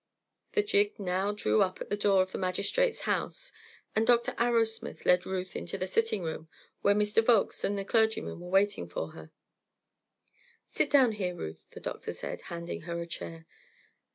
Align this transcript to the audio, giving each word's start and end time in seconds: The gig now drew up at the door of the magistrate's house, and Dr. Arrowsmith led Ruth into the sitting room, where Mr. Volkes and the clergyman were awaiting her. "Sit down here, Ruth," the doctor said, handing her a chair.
The 0.53 0.63
gig 0.63 0.97
now 0.99 1.31
drew 1.31 1.61
up 1.61 1.79
at 1.79 1.89
the 1.89 1.95
door 1.95 2.23
of 2.23 2.31
the 2.31 2.39
magistrate's 2.39 3.01
house, 3.01 3.51
and 3.95 4.07
Dr. 4.07 4.31
Arrowsmith 4.39 5.05
led 5.05 5.27
Ruth 5.27 5.55
into 5.55 5.77
the 5.77 5.85
sitting 5.85 6.23
room, 6.23 6.49
where 6.81 6.95
Mr. 6.95 7.23
Volkes 7.23 7.63
and 7.63 7.77
the 7.77 7.85
clergyman 7.85 8.39
were 8.39 8.47
awaiting 8.47 8.89
her. 8.89 9.29
"Sit 10.65 10.89
down 10.89 11.11
here, 11.11 11.35
Ruth," 11.35 11.61
the 11.69 11.79
doctor 11.79 12.13
said, 12.13 12.41
handing 12.49 12.81
her 12.81 12.99
a 12.99 13.05
chair. 13.05 13.45